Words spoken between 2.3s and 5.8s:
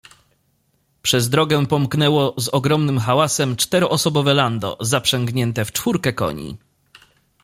z ogromnym hałasem czteroosobowe lando, zaprzężone w